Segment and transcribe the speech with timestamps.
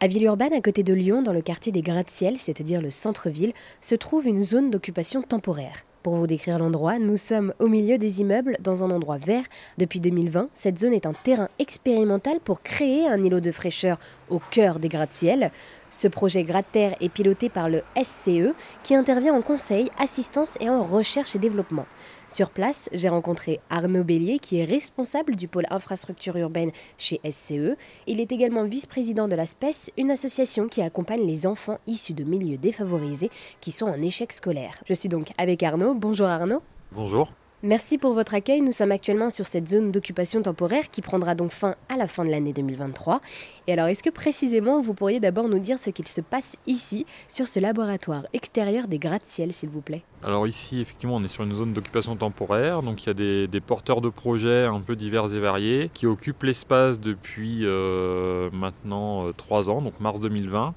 [0.00, 3.96] À Villeurbanne, à côté de Lyon, dans le quartier des gratte-ciel, c'est-à-dire le centre-ville, se
[3.96, 5.82] trouve une zone d'occupation temporaire.
[6.04, 9.42] Pour vous décrire l'endroit, nous sommes au milieu des immeubles, dans un endroit vert.
[9.76, 13.98] Depuis 2020, cette zone est un terrain expérimental pour créer un îlot de fraîcheur
[14.30, 15.50] au cœur des gratte-ciel.
[15.90, 18.54] Ce projet gratte-terre est piloté par le SCE,
[18.84, 21.86] qui intervient en conseil, assistance et en recherche et développement.
[22.28, 27.74] Sur place, j'ai rencontré Arnaud Bélier, qui est responsable du pôle infrastructure urbaine chez SCE.
[28.06, 32.24] Il est également vice-président de la SPES, une association qui accompagne les enfants issus de
[32.24, 33.30] milieux défavorisés
[33.62, 34.74] qui sont en échec scolaire.
[34.86, 35.94] Je suis donc avec Arnaud.
[35.94, 36.60] Bonjour Arnaud.
[36.92, 37.32] Bonjour.
[37.64, 38.60] Merci pour votre accueil.
[38.60, 42.24] Nous sommes actuellement sur cette zone d'occupation temporaire qui prendra donc fin à la fin
[42.24, 43.20] de l'année 2023.
[43.66, 47.04] Et alors, est-ce que précisément vous pourriez d'abord nous dire ce qu'il se passe ici,
[47.26, 50.04] sur ce laboratoire extérieur des gratte-ciel, s'il vous plaît?
[50.22, 52.82] Alors ici, effectivement, on est sur une zone d'occupation temporaire.
[52.82, 56.44] Donc il y a des, porteurs de projets un peu divers et variés qui occupent
[56.44, 60.74] l'espace depuis euh, maintenant euh, trois ans, donc mars 2020.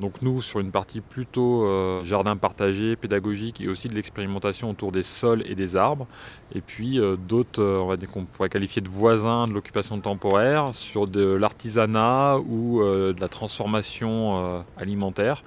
[0.00, 4.92] Donc nous, sur une partie plutôt euh, jardin partagé, pédagogique et aussi de l'expérimentation autour
[4.92, 6.06] des sols et des arbres.
[6.54, 9.98] Et puis euh, d'autres, euh, on va dire qu'on pourrait qualifier de voisins de l'occupation
[10.00, 15.42] temporaire sur de l'artisanat ou de la transformation alimentaire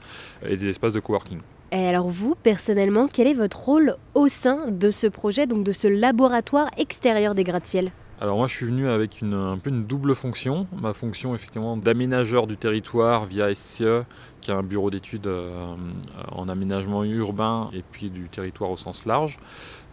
[0.45, 1.39] et des espaces de coworking.
[1.71, 5.71] Et alors vous, personnellement, quel est votre rôle au sein de ce projet, donc de
[5.71, 9.85] ce laboratoire extérieur des gratte-ciel alors moi je suis venu avec une, un peu une
[9.85, 10.65] double fonction.
[10.81, 14.05] Ma fonction effectivement d'aménageur du territoire via SCE,
[14.41, 15.75] qui est un bureau d'études euh,
[16.31, 19.37] en aménagement urbain et puis du territoire au sens large.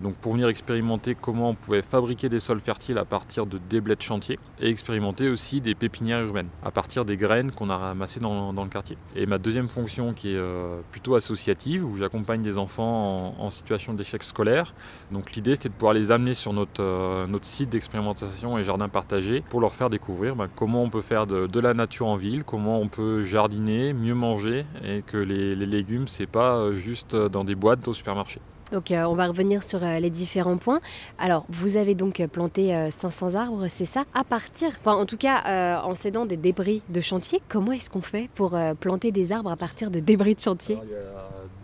[0.00, 3.96] Donc pour venir expérimenter comment on pouvait fabriquer des sols fertiles à partir de déblais
[3.96, 8.20] de chantier et expérimenter aussi des pépinières urbaines à partir des graines qu'on a ramassées
[8.20, 8.96] dans, le quartier.
[9.14, 13.94] Et ma deuxième fonction qui est euh, plutôt associative où j'accompagne des enfants en, situation
[13.94, 14.74] d'échec scolaire.
[15.12, 19.42] Donc l'idée c'était de pouvoir les amener sur notre, euh, site d'expérimentation et jardin partagé
[19.50, 22.80] pour leur faire découvrir ben, comment on peut faire de, la nature en ville, comment
[22.80, 27.44] on peut jardiner, mieux manger et que les, les légumes c'est pas euh, juste dans
[27.44, 28.40] des boîtes au supermarché.
[28.72, 30.80] Donc euh, on va revenir sur euh, les différents points.
[31.18, 34.04] Alors vous avez donc planté 500 arbres, c'est ça?
[34.14, 38.28] À partir, en tout cas en cédant des débris de chantier, comment est-ce qu'on fait
[38.34, 40.78] pour planter des arbres à partir de débris de chantier?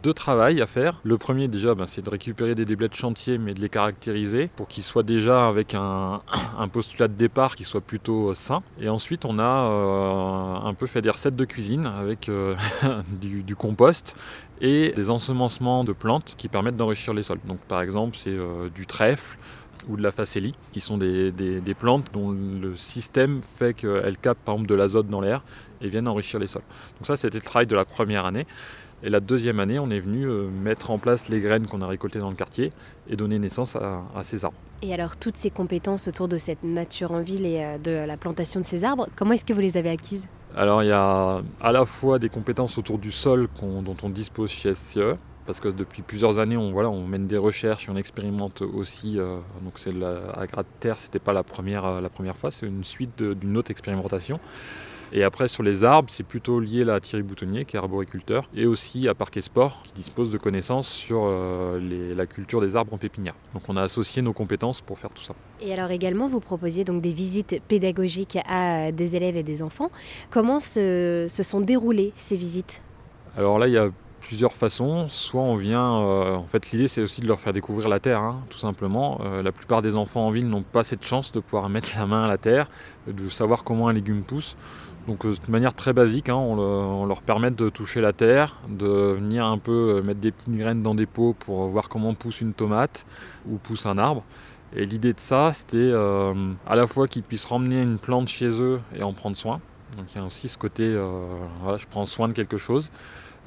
[0.02, 1.00] Deux travails à faire.
[1.04, 4.50] Le premier déjà, ben, c'est de récupérer des débris de chantier, mais de les caractériser
[4.56, 6.20] pour qu'ils soient déjà avec un,
[6.72, 8.62] postulat de départ qui soit plutôt sain.
[8.80, 12.30] Et ensuite, on a un peu fait des recettes de cuisine avec
[13.20, 14.16] du compost
[14.60, 17.40] et des ensemencements de plantes qui permettent d'enrichir les sols.
[17.46, 19.38] Donc par exemple c'est euh, du trèfle
[19.88, 21.32] ou de la facélie, qui sont des,
[21.78, 25.42] plantes dont le système fait qu'elles captent par exemple de l'azote dans l'air
[25.80, 26.62] et viennent enrichir les sols.
[26.98, 28.46] Donc ça c'était le travail de la première année.
[29.02, 31.86] Et la deuxième année, on est venu euh, mettre en place les graines qu'on a
[31.86, 32.70] récoltées dans le quartier
[33.08, 34.58] et donner naissance à, à ces arbres.
[34.82, 38.16] Et alors, toutes ces compétences autour de cette nature en ville et euh, de la
[38.16, 40.28] plantation de ces arbres, comment est-ce que vous les avez acquises?
[40.56, 44.50] Alors il y a à la fois des compétences autour du sol dont on dispose
[44.50, 45.14] chez SCE,
[45.46, 49.18] parce que depuis plusieurs années on, voilà, on mène des recherches et on expérimente aussi.
[49.18, 52.50] Euh, donc c'est à Gras de Terre, c'était pas la première, euh, la première fois,
[52.50, 54.40] c'est une suite d'une autre expérimentation.
[55.12, 58.66] Et après, sur les arbres, c'est plutôt lié à Thierry Boutonnier, qui est arboriculteur, et
[58.66, 62.98] aussi à Parquet Sport, qui dispose de connaissances sur euh, la culture des arbres en
[62.98, 63.34] pépinière.
[63.52, 65.34] Donc on a associé nos compétences pour faire tout ça.
[65.60, 69.90] Et alors également, vous proposiez donc des visites pédagogiques à des élèves et des enfants.
[70.30, 72.80] Comment se, sont déroulées ces visites?
[73.36, 75.08] Alors là, il y a plusieurs façons.
[75.08, 78.20] Soit on vient, euh, en fait l'idée c'est aussi de leur faire découvrir la terre,
[78.20, 79.20] hein, tout simplement.
[79.24, 82.06] Euh, la plupart des enfants en ville n'ont pas cette chance de pouvoir mettre la
[82.06, 82.68] main à la terre,
[83.06, 84.56] de savoir comment un légume pousse.
[85.08, 89.14] Donc euh, de manière très basique, hein, on, leur permet de toucher la terre, de
[89.14, 92.52] venir un peu mettre des petites graines dans des pots pour voir comment pousse une
[92.52, 93.06] tomate
[93.48, 94.22] ou pousse un arbre.
[94.76, 98.80] Et l'idée de ça, c'était à la fois qu'ils puissent ramener une plante chez eux
[98.94, 99.60] et en prendre soin.
[99.96, 102.92] Donc il y a aussi ce côté, je prends soin de quelque chose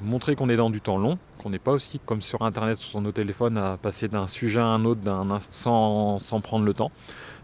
[0.00, 3.00] montrer qu'on est dans du temps long, qu'on n'est pas aussi comme sur internet sur
[3.00, 6.90] nos téléphones à passer d'un sujet à un autre d'un instant sans prendre le temps.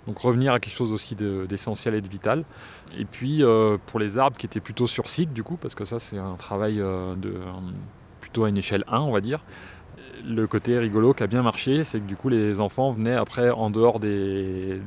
[0.07, 2.45] Donc revenir à quelque chose aussi d'essentiel et de vital.
[2.99, 5.85] Et puis euh, pour les arbres qui étaient plutôt sur site du coup, parce que
[5.85, 7.35] ça c'est un travail euh, de,
[8.21, 9.41] plutôt à une échelle 1 on va dire.
[10.23, 13.51] Le côté rigolo qui a bien marché, c'est que du coup les enfants venaient après
[13.51, 14.81] en dehors des,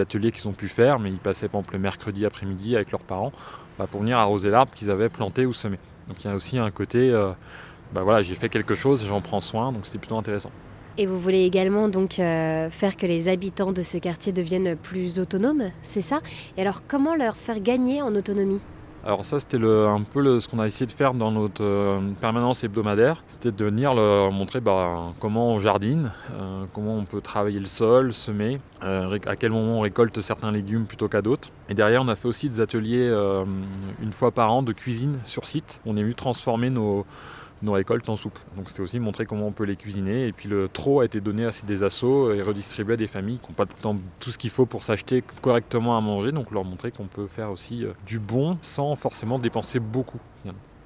[0.00, 3.04] ateliers qu'ils ont pu faire, mais ils passaient par exemple le mercredi après-midi avec leurs
[3.04, 3.32] parents
[3.78, 5.78] bah, pour venir arroser l'arbre qu'ils avaient planté ou semé.
[6.10, 7.30] Donc il y a aussi un côté, euh,
[7.94, 10.50] bah voilà, j'ai fait quelque chose, j'en prends soin, donc c'était plutôt intéressant.
[10.98, 15.20] Et vous voulez également donc euh, faire que les habitants de ce quartier deviennent plus
[15.20, 16.20] autonomes, c'est ça?
[16.56, 18.60] Et alors comment leur faire gagner en autonomie?
[19.04, 22.64] Alors ça c'était un peu ce qu'on a essayé de faire dans notre euh, permanence
[22.64, 27.66] hebdomadaire, c'était de venir montrer bah, comment on jardine, euh, comment on peut travailler le
[27.66, 31.48] sol, semer, euh, à quel moment on récolte certains légumes plutôt qu'à d'autres.
[31.70, 33.08] Et derrière on a fait aussi des ateliers
[34.02, 35.80] une fois par an de cuisine sur site.
[35.86, 37.06] On est venu transformer nos,
[37.62, 38.38] nos récoltes en soupe.
[38.56, 40.26] Donc c'était aussi montrer comment on peut les cuisiner.
[40.26, 43.38] Et puis le trop a été donné à des assos et redistribué à des familles
[43.38, 46.32] qui n'ont pas tout le temps tout ce qu'il faut pour s'acheter correctement à manger.
[46.32, 50.18] Donc leur montrer qu'on peut faire aussi euh, du bon sans forcément dépenser beaucoup.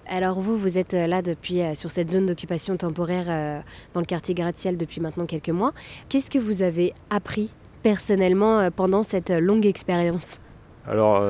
[0.06, 3.62] Alors vous, vous êtes euh, là depuis euh, sur cette zone d'occupation temporaire
[3.94, 5.72] dans le quartier Gratte-Ciel depuis maintenant quelques mois.
[6.08, 7.50] Qu'est-ce que vous avez appris
[7.82, 10.40] personnellement pendant cette longue expérience?
[10.86, 11.22] Alors,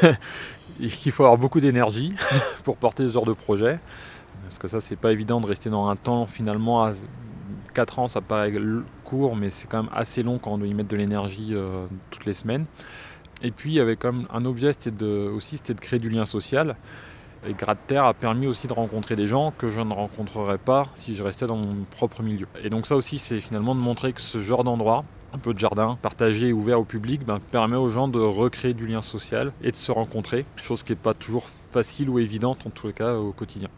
[0.80, 2.12] il faut avoir beaucoup d'énergie
[2.64, 3.80] pour porter ce genre de projet.
[4.42, 6.92] Parce que ça, c'est pas évident de rester dans un temps finalement à
[7.74, 8.52] 4 ans, ça paraît
[9.04, 11.86] court, mais c'est quand même assez long quand on doit y mettre de l'énergie euh,
[12.10, 12.66] toutes les semaines.
[13.42, 16.08] Et puis, il y avait quand même un objet c'était aussi, c'était de créer du
[16.08, 16.76] lien social.
[17.44, 20.84] Et Gratte Terre a permis aussi de rencontrer des gens que je ne rencontrerais pas
[20.94, 22.46] si je restais dans mon propre milieu.
[22.62, 25.58] Et donc ça aussi, c'est finalement de montrer que ce genre d'endroit, un peu de
[25.58, 29.52] jardin partagé et ouvert au public, ben, permet aux gens de recréer du lien social
[29.60, 32.92] et de se rencontrer, chose qui n'est pas toujours facile ou évidente en tous les
[32.92, 33.70] cas au quotidien.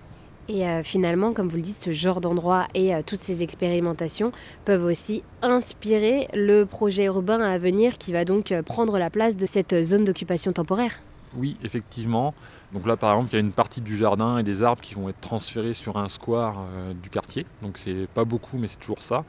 [0.49, 4.31] Et euh, finalement, comme vous le dites, ce genre d'endroit et euh, toutes ces expérimentations
[4.65, 9.37] peuvent aussi inspirer le projet urbain à venir qui va donc euh, prendre la place
[9.37, 11.01] de cette zone d'occupation temporaire.
[11.37, 12.35] Oui, effectivement.
[12.73, 14.95] Donc là, par exemple, il y a une partie du jardin et des arbres qui
[14.95, 17.47] vont être transférés sur un square euh, du quartier.
[17.63, 19.25] Donc c'est pas beaucoup, mais c'est toujours ça.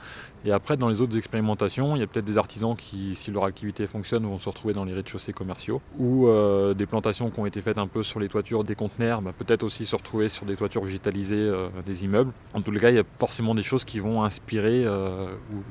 [0.46, 3.46] Et après, dans les autres expérimentations, il y a peut-être des artisans qui, si leur
[3.46, 5.82] activité fonctionne, vont se retrouver dans les rez-de-chaussée commerciaux.
[6.00, 9.22] Ou euh, des plantations qui ont été faites un peu sur les toitures des conteneurs,
[9.22, 12.32] bah, peut-être aussi se retrouver sur des toitures végétalisées euh, des immeubles.
[12.54, 14.86] En tout cas, il y a forcément des choses qui vont inspirer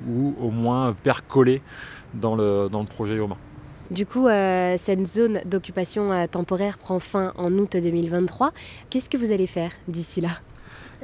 [0.08, 1.62] ou, au moins percoler
[2.14, 3.36] dans le, dans le projet urbain.
[3.90, 8.52] Du coup, euh, cette zone d'occupation euh, temporaire prend fin en août 2023.
[8.88, 10.30] Qu'est-ce que vous allez faire d'ici là?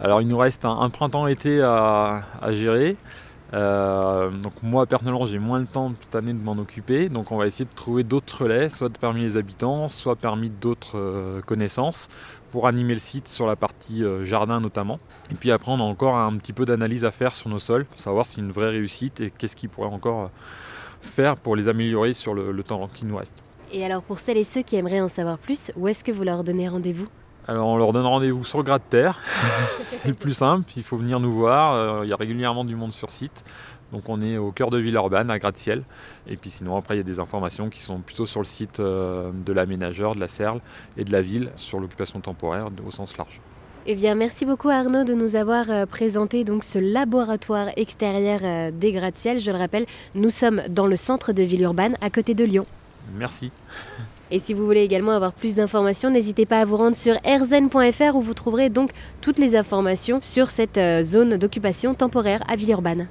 [0.00, 2.96] Alors, il nous reste un, printemps-été à, gérer.
[3.52, 7.36] Euh, donc moi personnellement j'ai moins le temps cette année de m'en occuper, donc on
[7.36, 12.10] va essayer de trouver d'autres relais, soit parmi les habitants, soit parmi d'autres connaissances,
[12.52, 14.98] pour animer le site sur la partie jardin notamment.
[15.32, 17.86] Et puis après on a encore un petit peu d'analyse à faire sur nos sols
[17.86, 20.30] pour savoir si une vraie réussite et qu'est-ce qui pourrait encore
[21.00, 23.34] faire pour les améliorer sur le, temps qui nous reste.
[23.72, 26.24] Et alors pour celles et ceux qui aimeraient en savoir plus, où est-ce que vous
[26.24, 27.06] leur donnez rendez-vous?
[27.46, 29.18] Alors on leur donne rendez-vous sur Gratte Terre,
[29.80, 32.76] c'est le plus simple, il faut venir nous voir, euh, il y a régulièrement du
[32.76, 33.44] monde sur site.
[33.92, 35.82] Donc on est au cœur de Villeurbanne, à Gratte-Ciel.
[36.28, 38.78] Et puis sinon après il y a des informations qui sont plutôt sur le site
[38.80, 40.60] euh, de l'aménageur, de la Serle
[40.96, 43.40] et de la ville sur l'occupation temporaire au sens large.
[43.86, 48.70] Eh bien, merci beaucoup Arnaud de nous avoir euh, présenté donc ce laboratoire extérieur euh,
[48.70, 49.40] des gratte-ciel.
[49.40, 52.66] Je le rappelle, nous sommes dans le centre de Villeurbanne, à côté de Lyon.
[53.16, 53.50] Merci.
[54.30, 58.14] Et si vous voulez également avoir plus d'informations, n'hésitez pas à vous rendre sur rzen.fr
[58.14, 58.90] où vous trouverez donc
[59.22, 63.08] toutes les informations sur cette euh, zone d'occupation temporaire à Villeurbanne.